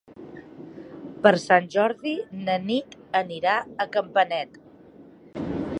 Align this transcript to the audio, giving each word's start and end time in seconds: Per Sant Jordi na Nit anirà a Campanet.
Per 1.25 1.33
Sant 1.43 1.67
Jordi 1.75 2.15
na 2.49 2.57
Nit 2.65 2.97
anirà 3.21 3.59
a 3.87 3.91
Campanet. 3.99 4.61